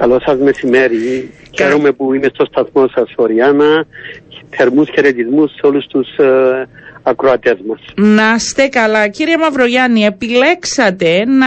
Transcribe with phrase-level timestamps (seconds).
[0.00, 1.30] Καλό σας μεσημέρι.
[1.56, 3.86] Χαίρομαι που είμαι στο σταθμό σας, Οριάννα.
[4.50, 6.68] Θερμούς χαιρετισμούς σε όλους τους ε,
[7.02, 7.80] ακροατές μας.
[7.94, 9.08] Να είστε καλά.
[9.08, 11.46] Κύριε Μαυρογιάννη, επιλέξατε να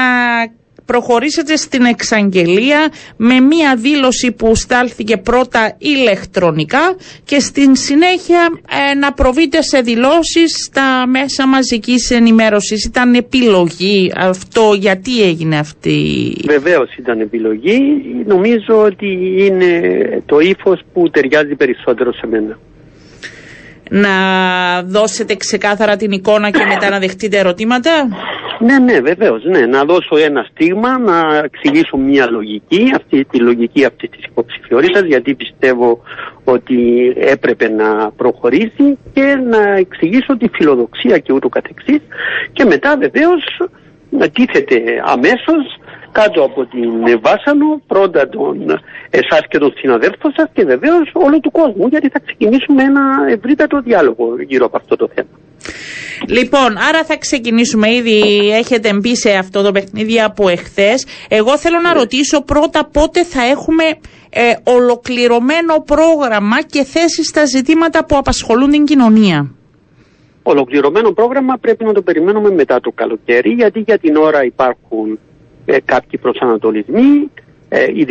[0.92, 8.42] προχωρήσετε στην εξαγγελία με μία δήλωση που στάλθηκε πρώτα ηλεκτρονικά και στην συνέχεια
[8.92, 12.86] ε, να προβείτε σε δηλώσεις στα μέσα μαζικής ενημέρωσης.
[12.86, 15.98] Ήταν επιλογή αυτό, γιατί έγινε αυτή;
[16.46, 17.80] Βεβαίως ήταν επιλογή.
[18.26, 19.10] Νομίζω ότι
[19.46, 19.72] είναι
[20.26, 22.58] το ύφος που ταιριάζει περισσότερο σε μένα
[23.90, 24.10] να
[24.84, 28.08] δώσετε ξεκάθαρα την εικόνα και μετά να δεχτείτε ερωτήματα;
[28.60, 29.44] Ναι, ναι, βεβαίως.
[29.44, 29.66] Ναι.
[29.66, 35.36] Να δώσω ένα στίγμα, να εξηγήσω μια λογική, αυτή τη λογική αυτή της υποψηφιότητας, γιατί
[35.36, 36.02] πιστεύω
[36.44, 42.00] ότι έπρεπε να προχωρήσει και να εξηγήσω τη φιλοδοξία και ούτω καθεξής
[42.54, 43.62] και μετά βεβαίως
[44.10, 45.80] να τίθεται αμέσως
[46.12, 51.52] κάτω από την Βάσανο, πρώτα τον εσάς και τον συναδέλφο σας και βεβαίως όλο του
[51.52, 55.30] κόσμου, γιατί θα ξεκινήσουμε ένα ευρύτατο διάλογο γύρω από αυτό το θέμα.
[56.28, 61.06] Λοιπόν, άρα θα ξεκινήσουμε ήδη, έχετε μπει σε αυτό το παιχνίδι από εχθές.
[61.30, 63.84] Εγώ θέλω να ρωτήσω πρώτα πότε θα έχουμε
[64.30, 69.52] ε, ολοκληρωμένο πρόγραμμα και θέσεις στα ζητήματα που απασχολούν την κοινωνία.
[70.44, 75.20] Ολοκληρωμένο πρόγραμμα πρέπει να το περιμένουμε μετά το καλοκαίρι, γιατί για την ώρα υπάρχουν
[75.66, 77.32] ε, κάποιοι προσανατολισμοί,
[77.70, 78.08] ε, η,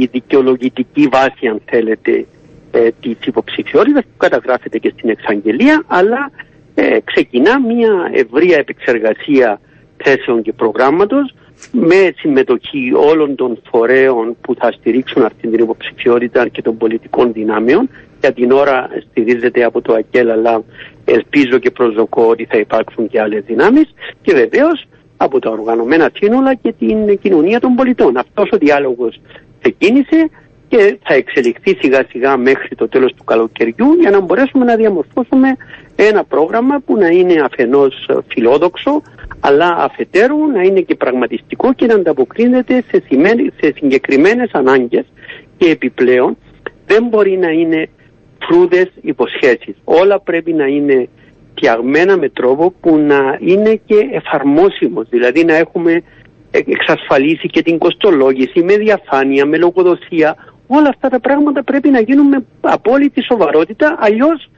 [0.00, 2.26] η, δικαιολογητική βάση, αν θέλετε,
[2.70, 6.30] ε, της υποψηφιότητας που καταγράφεται και στην εξαγγελία, αλλά
[6.74, 9.60] ε, ξεκινά μια ευρεία επεξεργασία
[9.96, 11.34] θέσεων και προγράμματος
[11.72, 17.90] με συμμετοχή όλων των φορέων που θα στηρίξουν αυτή την υποψηφιότητα και των πολιτικών δυνάμεων.
[18.20, 20.62] Για την ώρα στηρίζεται από το ΑΚΕΛ, αλλά
[21.04, 23.94] ελπίζω και προσδοκώ ότι θα υπάρξουν και άλλες δυνάμεις.
[24.22, 24.84] Και βεβαίως
[25.16, 28.16] από τα οργανωμένα σύνολα και την κοινωνία των πολιτών.
[28.16, 29.20] Αυτός ο διάλογος
[29.60, 30.30] ξεκίνησε
[30.70, 35.56] και θα εξελιχθεί σιγά σιγά μέχρι το τέλος του καλοκαιριού για να μπορέσουμε να διαμορφώσουμε
[35.96, 39.02] ένα πρόγραμμα που να είναι αφενός φιλόδοξο
[39.40, 43.02] αλλά αφετέρου να είναι και πραγματιστικό και να ανταποκρίνεται σε,
[43.60, 45.04] σε συγκεκριμένες ανάγκες
[45.56, 46.36] και επιπλέον
[46.86, 47.88] δεν μπορεί να είναι
[48.46, 49.74] φρούδες υποσχέσεις.
[49.84, 51.08] Όλα πρέπει να είναι
[51.50, 56.02] φτιαγμένα με τρόπο που να είναι και εφαρμόσιμος, δηλαδή να έχουμε
[56.50, 60.36] εξασφαλίσει και την κοστολόγηση με διαφάνεια, με λογοδοσία.
[60.72, 64.49] Όλα αυτά τα πράγματα πρέπει να γίνουν με απόλυτη σοβαρότητα, αλλιώς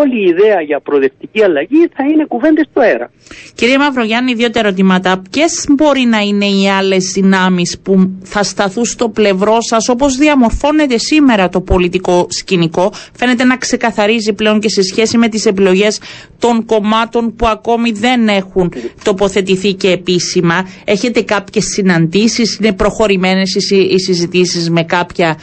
[0.00, 3.10] όλη η ιδέα για προοδευτική αλλαγή θα είναι κουβέντες στο αέρα.
[3.54, 5.22] Κύριε Μαυρογιάννη, δύο ερωτήματα.
[5.30, 10.98] Ποιες μπορεί να είναι οι άλλες δυνάμεις που θα σταθούν στο πλευρό σας, όπως διαμορφώνεται
[10.98, 16.00] σήμερα το πολιτικό σκηνικό, φαίνεται να ξεκαθαρίζει πλέον και σε σχέση με τις επιλογές
[16.38, 18.72] των κομμάτων που ακόμη δεν έχουν
[19.04, 20.68] τοποθετηθεί και επίσημα.
[20.84, 25.38] Έχετε κάποιες συναντήσεις, είναι προχωρημένες οι συζητήσεις με κάποια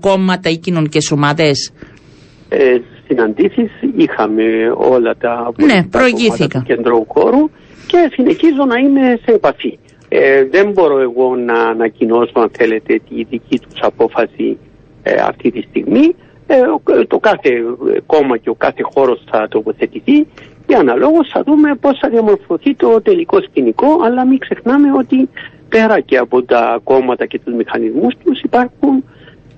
[0.00, 1.72] κόμματα ή κοινωνικές ομάδες;
[2.48, 4.42] Ε, συναντήσεις είχαμε
[4.76, 6.58] όλα τα ναι, προηγήθηκα.
[6.58, 7.50] του κεντρικού χώρου
[7.86, 9.78] και συνεχίζω να είμαι σε επαφή.
[10.08, 14.58] Ε, δεν μπορώ εγώ να ανακοινώσω αν θέλετε τη δική τους απόφαση
[15.02, 16.14] ε, αυτή τη στιγμή.
[16.46, 16.56] Ε,
[17.08, 17.50] το κάθε
[18.06, 20.26] κόμμα και ο κάθε χώρος θα τοποθετηθεί
[20.66, 25.28] και αναλόγως θα δούμε πώς θα διαμορφωθεί το τελικό σκηνικό αλλά μην ξεχνάμε ότι
[25.68, 29.04] πέρα και από τα κόμματα και τους μηχανισμούς τους υπάρχουν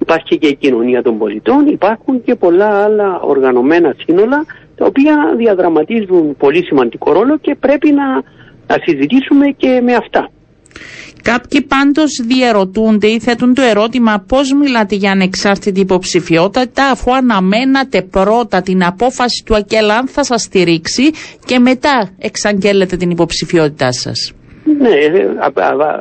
[0.01, 4.45] Υπάρχει και η κοινωνία των πολιτών, υπάρχουν και πολλά άλλα οργανωμένα σύνολα
[4.77, 8.07] τα οποία διαδραματίζουν πολύ σημαντικό ρόλο και πρέπει να,
[8.67, 10.31] να συζητήσουμε και με αυτά.
[11.23, 18.63] Κάποιοι πάντως διαρωτούνται ή θέτουν το ερώτημα πώς μιλάτε για ανεξάρτητη υποψηφιότητα αφού αναμένατε πρώτα
[18.63, 21.11] την απόφαση του ΑΚΕΛΑΝ θα σας στηρίξει
[21.45, 24.33] και μετά εξαγγέλλετε την υποψηφιότητά σας.
[24.81, 25.29] Ναι, ε,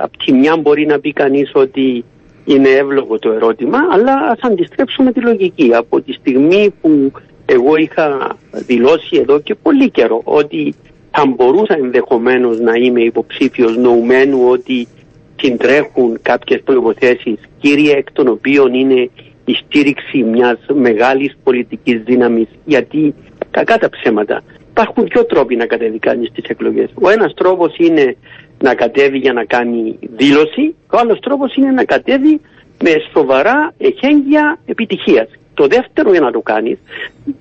[0.01, 2.03] από τη μια μπορεί να πει κανείς ότι
[2.45, 5.75] είναι εύλογο το ερώτημα, αλλά ας αντιστρέψουμε τη λογική.
[5.75, 7.11] Από τη στιγμή που
[7.45, 10.75] εγώ είχα δηλώσει εδώ και πολύ καιρό ότι
[11.11, 14.88] θα μπορούσα ενδεχομένως να είμαι υποψήφιος νοουμένου ότι
[15.35, 19.09] συντρέχουν κάποιες προϋποθέσεις κύρια εκ των οποίων είναι
[19.46, 23.14] η στήριξη μιας μεγάλης πολιτικής δύναμης γιατί
[23.52, 24.41] κακά τα ψέματα
[24.77, 26.89] υπάρχουν δύο τρόποι να κατέβει κανείς στις εκλογές.
[27.01, 28.16] Ο ένας τρόπος είναι
[28.63, 32.41] να κατέβει για να κάνει δήλωση, ο άλλος τρόπος είναι να κατέβει
[32.83, 35.27] με σοβαρά εχέγγυα επιτυχίας.
[35.53, 36.77] Το δεύτερο για να το κάνεις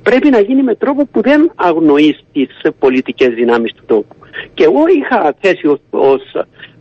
[0.03, 2.49] πρέπει να γίνει με τρόπο που δεν αγνοείς τις
[2.79, 4.17] πολιτικές δυνάμεις του τόπου.
[4.55, 6.23] Και εγώ είχα θέσει ως, ως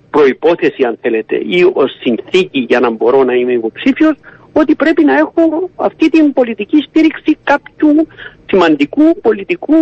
[0.10, 4.16] προϋπόθεση αν θέλετε ή ως συνθήκη για να μπορώ να είμαι υποψήφιος
[4.54, 8.08] ότι πρέπει να έχω αυτή την πολιτική στήριξη κάποιου
[8.54, 9.76] σημαντικού πολιτικού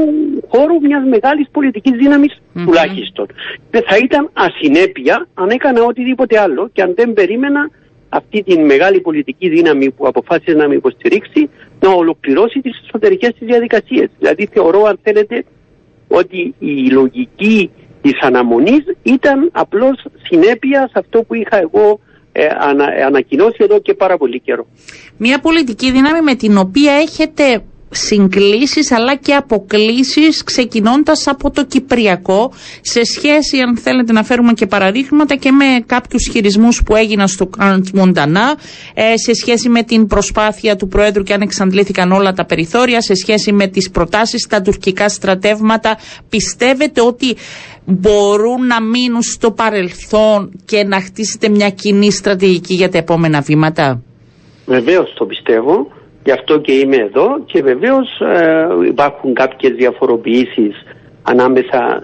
[0.47, 1.91] χώρου μιας μεγάλης πολιτικής
[2.65, 3.25] τουλάχιστον.
[3.71, 7.69] Δεν θα ήταν ασυνέπεια αν έκανα οτιδήποτε άλλο και αν δεν περίμενα
[8.09, 13.47] αυτή τη μεγάλη πολιτική δύναμη που αποφάσισε να με υποστηρίξει να ολοκληρώσει τις εσωτερικές της
[13.47, 14.09] διαδικασίες.
[14.19, 15.45] Δηλαδή θεωρώ αν θέλετε
[16.07, 17.71] ότι η λογική
[18.01, 21.99] της αναμονής ήταν απλώς συνέπεια σε αυτό που είχα εγώ
[22.31, 24.65] ε, ανα, ανακοινώσει εδώ και πάρα πολύ καιρό.
[25.17, 32.51] Μια πολιτική δύναμη με την οποία έχετε συγκλήσεις αλλά και αποκλήσεις ξεκινώντας από το Κυπριακό
[32.81, 37.45] σε σχέση αν θέλετε να φέρουμε και παραδείγματα και με κάποιους χειρισμούς που έγιναν στο
[37.45, 38.55] Καντ Μοντανά
[38.93, 43.13] ε, σε σχέση με την προσπάθεια του Προέδρου και αν εξαντλήθηκαν όλα τα περιθώρια σε
[43.13, 45.97] σχέση με τις προτάσεις στα τουρκικά στρατεύματα
[46.29, 47.35] πιστεύετε ότι
[47.85, 54.01] μπορούν να μείνουν στο παρελθόν και να χτίσετε μια κοινή στρατηγική για τα επόμενα βήματα;
[54.65, 55.87] Βεβαίως το πιστεύω
[56.23, 60.83] Γι' αυτό και είμαι εδώ και βεβαίως ε, υπάρχουν κάποιες διαφοροποιήσεις
[61.23, 62.01] ανάμεσα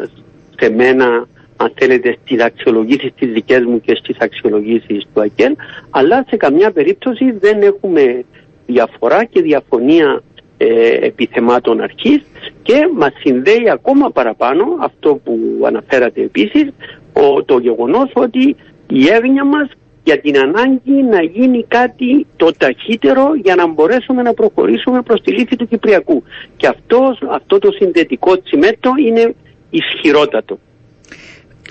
[0.59, 1.27] σε μένα
[1.57, 5.55] αν θέλετε στις αξιολογήσεις τις δικές μου και στις αξιολογήσεις του ΑΚΕΛ
[5.89, 8.23] αλλά σε καμιά περίπτωση δεν έχουμε
[8.65, 10.21] διαφορά και διαφωνία
[10.57, 12.21] ε, επιθεμάτων αρχής
[12.61, 16.69] και μας συνδέει ακόμα παραπάνω αυτό που αναφέρατε επίσης
[17.13, 18.55] ο, το γεγονός ότι
[18.87, 19.69] η έγνοια μας
[20.07, 25.31] για την ανάγκη να γίνει κάτι το ταχύτερο για να μπορέσουμε να προχωρήσουμε προς τη
[25.31, 26.23] λύση του Κυπριακού.
[26.57, 29.35] Και αυτός, αυτό το συνδετικό τσιμέτο είναι
[29.69, 30.57] ισχυρότατο.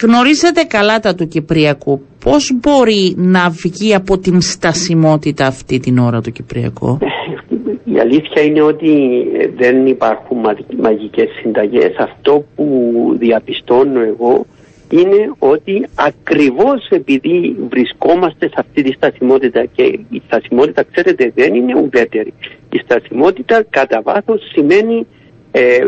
[0.02, 2.00] Γνωρίζετε καλά τα του Κυπριακού.
[2.24, 8.42] Πώς μπορεί να βγει από την στασιμότητα αυτή την ώρα του Κυπριακού; Ε, η αλήθεια
[8.42, 8.92] είναι ότι
[9.56, 10.38] δεν υπάρχουν
[10.82, 11.92] μαγικές συνταγές.
[11.98, 12.66] Αυτό που
[13.18, 14.46] διαπιστώνω εγώ
[14.90, 21.76] είναι ότι ακριβώς επειδή βρισκόμαστε σε αυτή τη στασιμότητα και η στασιμότητα ξέρετε δεν είναι
[21.76, 22.34] ουδέτερη.
[22.72, 25.06] Η στασιμότητα κατά βάθος σημαίνει
[25.50, 25.78] ε,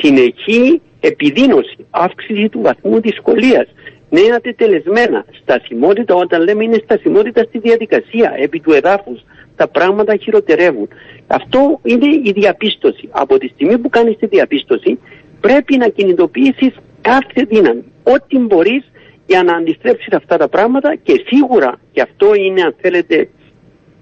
[0.00, 3.66] συνεχή επιδίνωση, αύξηση του βαθμού δυσκολίας,
[4.10, 5.24] νέα τετελεσμένα.
[5.42, 9.20] Στασιμότητα όταν λέμε είναι στασιμότητα στη διαδικασία, επί του εδάφους.
[9.56, 10.88] Τα πράγματα χειροτερεύουν.
[11.26, 13.08] Αυτό είναι η διαπίστωση.
[13.10, 14.98] Από τη στιγμή που κάνεις τη διαπίστωση
[15.40, 16.74] πρέπει να κινητοποιήσεις
[17.10, 18.84] κάθε δύναμη, ό,τι μπορείς
[19.26, 23.28] για να αντιστρέψεις αυτά τα πράγματα και σίγουρα και αυτό είναι αν θέλετε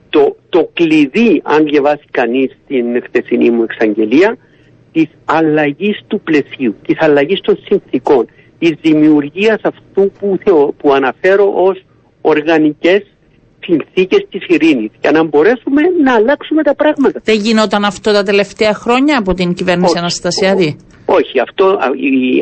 [0.08, 4.36] το, το κλειδί αν διαβάσει κανείς την χθεσινή μου εξαγγελία
[4.92, 8.26] της αλλαγής του πλαισίου, της αλλαγής των συνθήκων,
[8.58, 11.84] της δημιουργίας αυτού που, θεω, που αναφέρω ως
[12.20, 13.02] οργανικές
[13.60, 17.20] συνθήκες της ειρήνης για να μπορέσουμε να αλλάξουμε τα πράγματα.
[17.24, 20.76] Δεν γινόταν αυτό τα τελευταία χρόνια από την κυβέρνηση Αναστασιάδη;
[21.06, 21.78] Όχι, αυτό,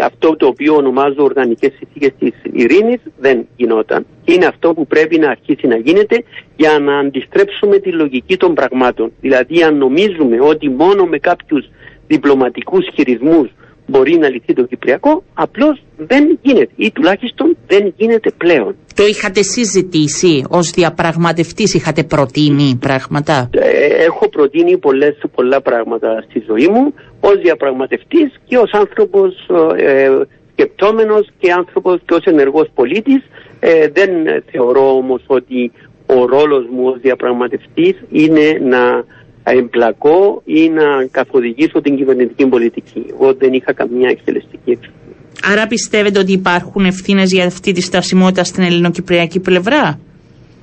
[0.03, 4.07] αυτό το οποίο ονομάζω οργανικές συνθήκες της ειρήνης δεν γινόταν.
[4.25, 6.25] Είναι αυτό που πρέπει να αρχίσει να γίνεται
[6.57, 9.13] για να αντιστρέψουμε τη λογική των πραγμάτων.
[9.21, 11.67] Δηλαδή αν νομίζουμε ότι μόνο με κάποιους
[12.07, 13.49] διπλωματικούς χειρισμούς
[13.87, 18.77] μπορεί να λυθεί το Κυπριακό, απλώς δεν γίνεται ή τουλάχιστον δεν γίνεται πλέον.
[18.95, 26.45] Το είχατε συζητήσει ως διαπραγματευτής, είχατε προτείνει πράγματα; Ε, έχω προτείνει πολλές, πολλά πράγματα στη
[26.47, 30.09] ζωή μου ως διαπραγματευτής και ως άνθρωπος ε,
[30.53, 33.23] σκεπτόμενος και άνθρωπος και ως ενεργός πολίτης.
[33.61, 34.11] Ε, δεν
[34.51, 35.73] θεωρώ όμως ότι
[36.07, 39.05] ο ρόλος μου ως διαπραγματευτής είναι να
[39.53, 43.07] εμπλακώ ή να καθοδηγήσω την κυβερνητική πολιτική.
[43.13, 44.95] Εγώ δεν είχα καμία εκτελεστική ευθύνη.
[45.53, 50.01] Άρα πιστεύετε ότι υπάρχουν ευθύνες για αυτή τη στασιμότητα στην ελληνοκυπριακή πλευρά;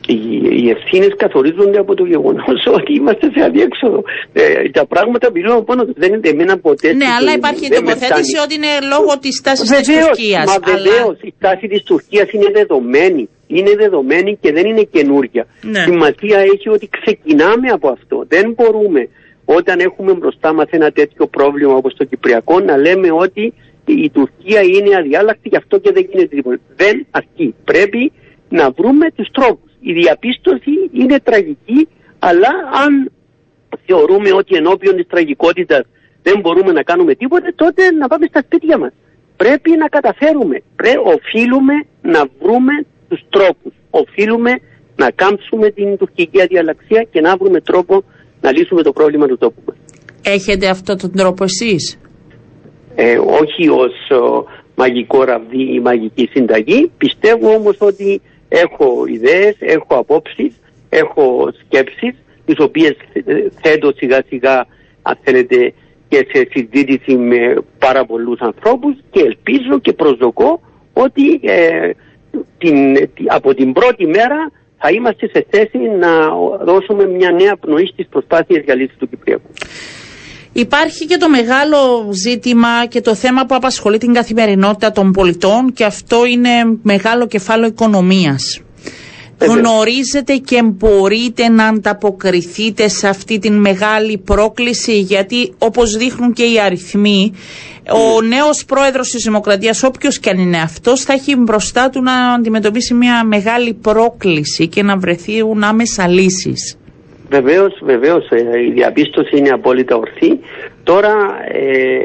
[0.07, 0.17] Οι,
[0.61, 4.03] οι ευθύνες καθορίζονται από το γεγονός ότι είμαστε σε αδιέξοδο.
[4.33, 5.93] Ε, τα πράγματα μιλούν μόνο τους.
[5.97, 6.93] Δεν είναι εμένα ποτέ.
[6.93, 10.45] Ναι, αλλά υπάρχει η τοποθέτηση ότι είναι λόγω της τάσης της Τουρκίας.
[10.45, 15.45] Μα βεβαίως η τάση της Τουρκίας είναι δεδομένη είναι δεδομένη και δεν είναι καινούρια.
[15.61, 15.79] Ναι.
[15.79, 18.25] Σημασία έχει ότι ξεκινάμε από αυτό.
[18.27, 19.09] Δεν μπορούμε
[19.45, 23.53] όταν έχουμε μπροστά μας ένα τέτοιο πρόβλημα όπως το Κυπριακό να λέμε ότι
[23.85, 26.59] η Τουρκία είναι αδιάλακτη γι' αυτό και δεν γίνεται τίποτα.
[26.75, 27.55] Δεν αρκεί.
[27.63, 28.11] Πρέπει
[28.49, 29.71] να βρούμε τους τρόπους.
[29.79, 31.87] Η διαπίστωση είναι τραγική
[32.19, 32.49] αλλά
[32.85, 33.11] αν
[33.85, 35.83] θεωρούμε ότι ενώπιον της τραγικότητας
[36.23, 38.91] δεν μπορούμε να κάνουμε τίποτα τότε να πάμε στα σπίτια μας.
[39.37, 40.61] Πρέπει να καταφέρουμε.
[40.75, 43.73] Πρέ, οφείλουμε να βρούμε τους τρόπους.
[43.89, 44.51] Οφείλουμε
[44.95, 48.03] να κάμψουμε την τουρκική αδιαλαξία και να βρούμε τρόπο
[48.41, 49.75] να λύσουμε το πρόβλημα του τόπου μας.
[50.23, 51.99] Έχετε αυτό τον τρόπο εσείς;
[52.95, 53.95] Ε, όχι ως
[54.75, 56.91] μαγικό ραβδί ή μαγική συνταγή.
[56.97, 60.53] Πιστεύω όμως ότι έχω ιδέες, έχω απόψεις,
[60.89, 62.15] έχω σκέψεις
[62.45, 62.95] τις οποίες
[63.61, 64.65] θέτω σιγά σιγά
[65.01, 65.73] αν θέλετε
[66.07, 70.59] και σε συζήτηση με πάρα πολλούς ανθρώπους και ελπίζω και προσδοκώ
[70.93, 71.89] ότι ε,
[72.57, 72.75] την,
[73.27, 76.09] από την πρώτη μέρα θα είμαστε σε θέση να
[76.65, 79.49] δώσουμε μια νέα πνοή στις προσπάθειες για λύση του Κυπριακού.
[80.53, 85.83] Υπάρχει και το μεγάλο ζήτημα και το θέμα που απασχολεί την καθημερινότητα των πολιτών και
[85.85, 86.49] αυτό είναι
[86.83, 88.61] μεγάλο κεφάλαιο οικονομίας.
[89.47, 96.59] Γνωρίζετε και μπορείτε να ανταποκριθείτε σε αυτή την μεγάλη πρόκληση γιατί όπως δείχνουν και οι
[96.59, 97.33] αριθμοί
[97.89, 102.33] ο νέος πρόεδρος της Δημοκρατίας όποιος και αν είναι αυτός θα έχει μπροστά του να
[102.33, 106.75] αντιμετωπίσει μια μεγάλη πρόκληση και να βρεθούν άμεσα λύσεις.
[107.29, 110.39] Βεβαίως, βεβαίως ε, η διαπίστωση είναι απόλυτα ορθή.
[110.83, 111.13] Τώρα
[111.51, 111.99] ε,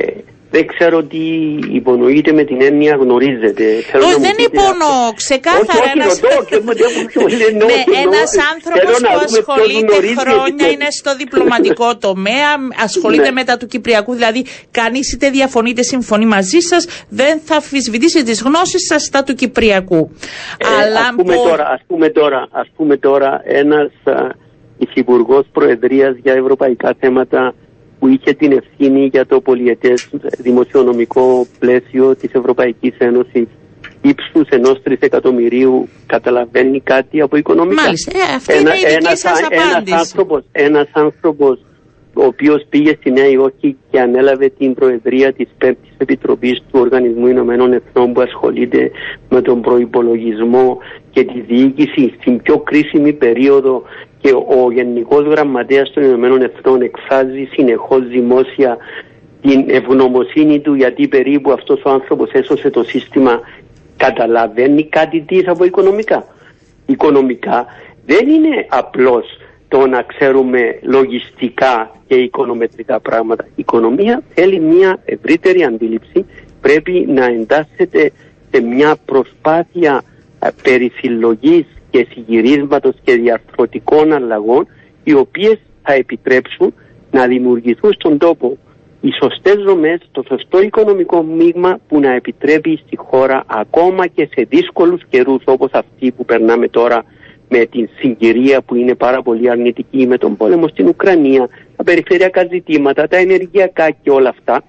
[0.51, 1.25] δεν ξέρω τι
[1.73, 3.65] υπονοείται με την έννοια γνωρίζετε.
[4.03, 5.13] Όχι, δεν υπονοώ.
[5.17, 12.51] Ξεκάθαρα ένας ναι, ένας άνθρωπος που ασχολείται χρόνια, είναι στο διπλωματικό τομέα,
[12.85, 13.31] ασχολείται ναι.
[13.31, 14.15] μετά του Κυπριακού.
[14.15, 19.23] Δηλαδή, κανείς είτε διαφωνεί είτε συμφωνεί μαζί σας, δεν θα αμφισβητήσει τις γνώσεις σας στα
[19.23, 20.11] του Κυπριακού.
[20.59, 23.91] Ε, Αλλά ας πούμε, τώρα, ας πούμε τώρα, ας πούμε τώρα ένας
[24.79, 27.55] υφυπουργός Προεδρίας για ευρωπαϊκά θέματα
[27.99, 33.47] που είχε την ευθύνη για το πολιετές δημοσιονομικό πλαίσιο της Ευρωπαϊκής Ένωσης
[34.01, 39.19] ύψους ενός τρισεκατομμυρίου καταλαβαίνει κάτι από οικονομικά; Μάλιστα, ε, αυτή Ένα, είναι η δική ένας,
[39.19, 39.93] σας απάντηση.
[39.93, 41.59] Ένας άνθρωπος, ένας άνθρωπος
[42.17, 47.27] ο οποίος πήγε στη Νέα Υόρκη και ανέλαβε την Προεδρία της Πέμπτης Επιτροπής του Οργανισμού
[47.27, 48.91] Ηνωμένων Εθνών που ασχολείται
[49.29, 50.79] με τον προϋπολογισμό
[51.11, 53.83] και τη διοίκηση στην πιο κρίσιμη περίοδο
[54.21, 58.77] και ο Γενικός Γραμματέας των Ηνωμένων Εθνών εκφράζει συνεχώς δημόσια
[59.41, 63.41] την ευγνωμοσύνη του γιατί περίπου αυτός ο άνθρωπος έσωσε το σύστημα
[63.97, 66.27] καταλαβαίνει κάτι της από οικονομικά.
[66.87, 67.67] Οικονομικά
[68.07, 69.27] δεν είναι απλώς
[69.69, 73.45] το να ξέρουμε λογιστικά και οικονομετρικά πράγματα.
[73.45, 76.25] Η οικονομία θέλει μια ευρύτερη αντίληψη,
[76.61, 78.13] πρέπει να εντάσσεται
[78.51, 80.03] σε μια προσπάθεια
[80.39, 84.67] ε, περισυλλογής και συγκυρίσματος και διαρθρωτικών αλλαγών
[85.05, 86.75] οι οποίες θα επιτρέψουν
[87.11, 88.57] να δημιουργηθούν στον τόπο
[89.01, 94.47] οι σωστές δομές, το σωστό οικονομικό μείγμα που να επιτρέπει στη χώρα ακόμα και σε
[94.49, 97.05] δύσκολους καιρούς όπως αυτοί που περνάμε τώρα
[97.49, 102.47] με την συγκυρία που είναι πάρα πολύ αρνητική με τον πόλεμο στην Ουκρανία, τα περιφερειακά
[102.51, 104.63] ζητήματα, τα ενεργειακά και όλα αυτά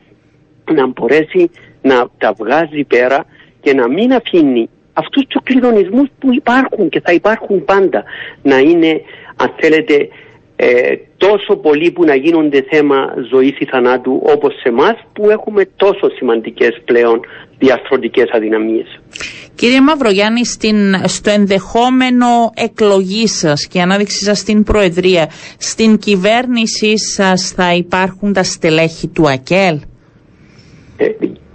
[0.74, 1.50] να μπορέσει
[1.82, 3.26] να τα βγάζει πέρα
[3.62, 8.04] και να μην αφήνει αυτούς τους κλειδονισμούς που υπάρχουν και θα υπάρχουν πάντα
[8.42, 9.02] να είναι
[9.36, 10.10] αν θέλετε
[10.60, 15.66] ε, τόσο πολλοί που να γίνονται θέμα ζωής ή θανάτου όπως σε εμάς που έχουμε
[15.76, 17.20] τόσο σημαντικές πλέον
[17.58, 19.00] διαρθρωτικές αδυναμίες.
[19.56, 20.76] Κύριε Μαυρογιάννη, στην,
[21.08, 28.44] στο ενδεχόμενο εκλογή σας και ανάδειξη σας στην Προεδρία, στην κυβέρνησή σας θα υπάρχουν τα
[28.44, 29.80] στελέχη του ΑΚΕΛ;
[30.98, 31.47] Ε, για,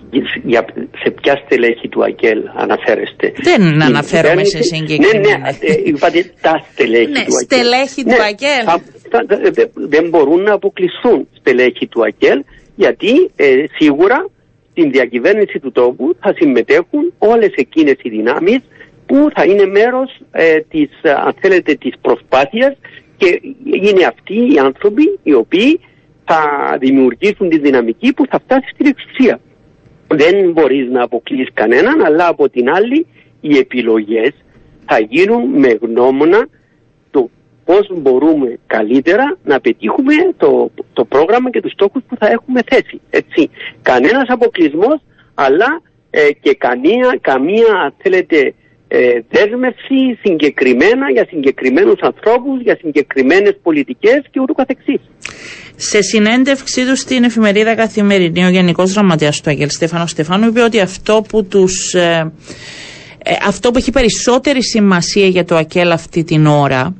[1.02, 5.28] σε ποια στελέχη του ΑΚΕΛ αναφέρεστε; Δεν αναφέρομαι σε συγκεκριμένα.
[5.28, 7.58] Ναι, ναι, ε, είπατε τα στελέχη ναι, του ΑΚΕΛ.
[7.58, 8.64] στελέχη του ναι, ΑΚΕΛ.
[9.74, 12.42] δεν μπορούν να αποκλειστούν στελέχη του ΑΚΕΛ
[12.74, 14.28] γιατί ε, σίγουρα
[14.70, 18.60] στην διακυβέρνηση του τόπου θα συμμετέχουν όλες εκείνες οι δυνάμεις
[19.06, 20.90] που θα είναι μέρος ε, της,
[21.26, 22.76] αν θέλετε, της προσπάθειας
[23.16, 23.40] και
[23.82, 25.80] είναι αυτοί οι άνθρωποι οι οποίοι
[26.24, 26.40] θα
[26.80, 29.40] δημιουργήσουν τη δυναμική που θα φτάσει στην εξουσία
[30.16, 33.06] δεν μπορείς να αποκλείς κανέναν, αλλά από την άλλη
[33.40, 34.32] οι επιλογές
[34.86, 36.48] θα γίνουν με γνώμονα
[37.10, 37.30] το
[37.64, 43.00] πώς μπορούμε καλύτερα να πετύχουμε το, το πρόγραμμα και τους στόχους που θα έχουμε θέσει.
[43.10, 43.50] Έτσι.
[43.82, 45.00] Κανένας αποκλεισμός,
[45.34, 48.54] αλλά ε, και καμία, καμία θέλετε,
[48.94, 55.00] ε, δέσμευση συγκεκριμένα για συγκεκριμένους ανθρώπους, για συγκεκριμένες πολιτικές και ούτω καθεξής.
[55.76, 60.80] Σε συνέντευξή του στην εφημερίδα Καθημερινή, ο Γενικός Γραμματέας του Αγγέλ Στέφανο Στεφάνου είπε ότι
[60.80, 61.94] αυτό που τους.
[61.94, 62.32] Ε,
[63.24, 66.96] ε, αυτό που έχει περισσότερη σημασία για το ΑΚΕΛ αυτή την ώρα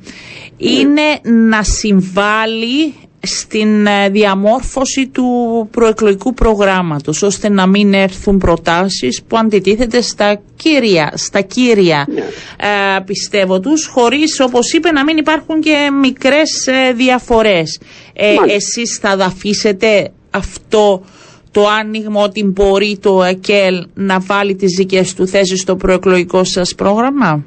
[0.57, 5.25] είναι να συμβάλλει στην ε, διαμόρφωση του
[5.71, 12.21] προεκλογικού προγράμματος ώστε να μην έρθουν προτάσεις που αντιτίθεται στα κύρια, στα κύρια ναι.
[12.21, 17.81] ε, πιστεύω τους χωρίς όπως είπε να μην υπάρχουν και μικρές ε, διαφορές.
[18.13, 21.03] Ε, εσείς θα αφήσετε αυτό
[21.51, 26.75] το άνοιγμα ότι μπορεί το ΑΚΕΛ να βάλει τις δικές του θέσεις στο προεκλογικό σας
[26.75, 27.45] πρόγραμμα;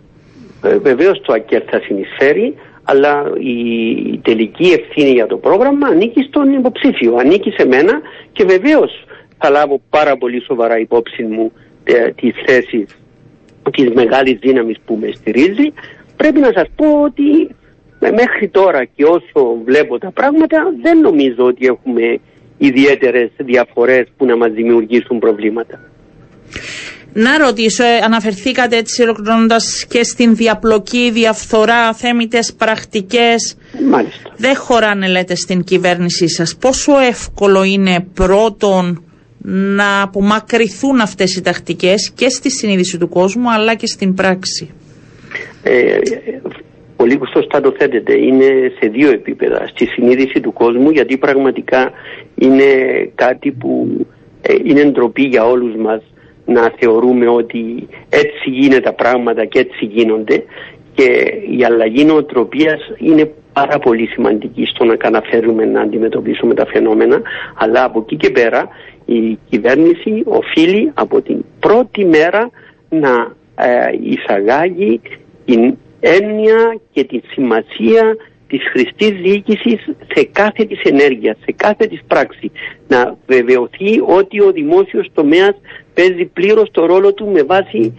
[0.62, 2.56] Ε, βεβαίως το ΑΚΕΛ θα συνεισφέρει
[2.86, 8.02] αλλά η τελική ευθύνη για το πρόγραμμα ανήκει στον υποψήφιο, ανήκει σε μένα
[8.32, 9.06] και βεβαίως
[9.38, 11.52] θα λάβω πάρα πολύ σοβαρά υπόψη μου
[11.84, 12.98] ε, τις θέσεις
[13.72, 15.74] της μεγάλης δύναμης που με στηρίζει.
[16.16, 17.56] Πρέπει να σας πω ότι
[18.00, 22.20] μέχρι τώρα και όσο βλέπω τα πράγματα δεν νομίζω ότι έχουμε
[22.58, 25.80] ιδιαίτερες διαφορές που να μας δημιουργήσουν προβλήματα.
[27.18, 33.58] Να ρωτήσω, ε, αναφερθήκατε έτσι ολοκληρώνοντας και στην διαπλοκή, διαφθορά, θέμητε πρακτικές.
[33.90, 34.34] Μάλιστα.
[34.38, 36.56] Δεν χωράνε, λέτε, στην κυβέρνησή σας.
[36.56, 39.04] Πόσο εύκολο είναι πρώτον
[39.76, 44.70] να απομακρυθούν αυτές οι τακτικές και στη συνείδηση του κόσμου αλλά και στην πράξη;
[45.64, 45.98] Ε,
[46.96, 48.14] πολύ σωστά το θέτεται.
[48.14, 49.68] Είναι σε δύο επίπεδα.
[49.68, 51.92] Στη συνείδηση του κόσμου, γιατί πραγματικά
[52.36, 52.66] είναι
[53.16, 54.06] κάτι που
[54.42, 56.02] ε, είναι ντροπή για όλους μας
[56.46, 60.44] να θεωρούμε ότι έτσι γίνεται τα πράγματα και έτσι γίνονται
[60.94, 67.22] και η αλλαγή νοοτροπίας είναι πάρα πολύ σημαντική στο να καταφέρουμε να αντιμετωπίσουμε τα φαινόμενα
[67.56, 68.68] αλλά από εκεί και πέρα
[69.06, 72.50] η κυβέρνηση οφείλει από την πρώτη μέρα
[72.90, 75.02] να ε, εισαγάγει
[75.46, 78.16] την έννοια και τη σημασία
[78.48, 82.52] της χρηστής διοίκησης σε κάθε της ενέργεια, σε κάθε της πράξη.
[82.88, 85.56] Να βεβαιωθεί ότι ο δημόσιος τομέας
[85.96, 87.94] παίζει πλήρως το ρόλο του με βάση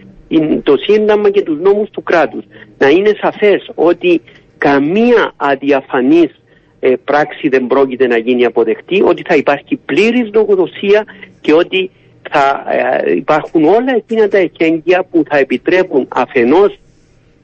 [0.63, 2.43] το Σύνταγμα και τους νόμους του κράτους.
[2.77, 4.21] Να είναι σαφές ότι
[4.57, 6.41] καμία αδιαφανής
[6.79, 11.05] ε, πράξη δεν πρόκειται να γίνει αποδεκτή, ότι θα υπάρχει πλήρης λογοδοσία
[11.41, 11.91] και ότι
[12.29, 12.65] θα
[13.05, 16.79] ε, υπάρχουν όλα εκείνα τα εχέγγυα που θα επιτρέπουν αφενός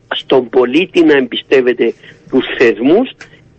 [0.08, 1.94] στον πολίτη να εμπιστεύεται
[2.30, 3.12] τους θεσμούς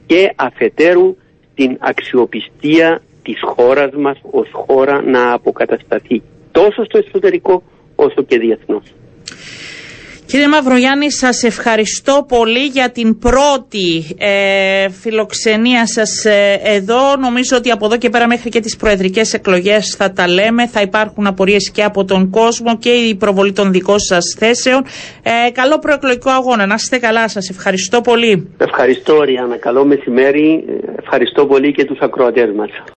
[0.07, 1.17] και αφετέρου
[1.55, 6.23] την αξιοπιστία της χώρας μας ως χώρα να αποκατασταθεί
[6.59, 7.63] τόσο στο εσωτερικό
[7.97, 8.85] όσο και διεθνώς.
[10.27, 17.17] Κύριε Μαυρογιάννη, σας ευχαριστώ πολύ για την πρώτη ε, φιλοξενία σας ε, εδώ.
[17.21, 20.67] Νομίζω ότι από εδώ και πέρα μέχρι και τις προεδρικές εκλογές θα τα λέμε.
[20.67, 24.85] Θα υπάρχουν απορίες και από τον κόσμο και η προβολή των δικών σας θέσεων.
[25.23, 26.67] Ε, καλό προεκλογικό αγώνα.
[26.67, 27.29] Να είστε καλά.
[27.29, 28.55] Σας ευχαριστώ πολύ.
[28.59, 29.57] Ευχαριστώ Ριάννα.
[29.57, 30.65] Καλό μεσημέρι.
[30.99, 32.71] Ευχαριστώ πολύ και τους ακροατές μας.